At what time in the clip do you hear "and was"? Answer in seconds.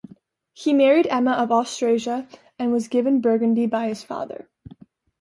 2.57-2.87